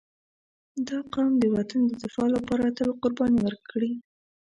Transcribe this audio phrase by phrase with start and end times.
[0.87, 3.91] •دا قوم د وطن د دفاع لپاره تل قرباني ورکړې.